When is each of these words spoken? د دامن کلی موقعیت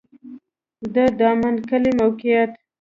د 0.93 0.95
دامن 1.19 1.55
کلی 1.69 1.91
موقعیت 2.01 2.51